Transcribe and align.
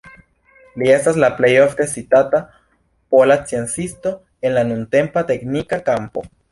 Li 0.81 0.87
estas 0.93 1.19
la 1.23 1.29
plej 1.41 1.51
ofte 1.65 1.87
citata 1.93 2.41
pola 3.15 3.39
sciencisto 3.43 4.19
en 4.49 4.59
la 4.61 4.69
nuntempa 4.73 5.29
teknika 5.33 5.85
kampo. 5.91 6.31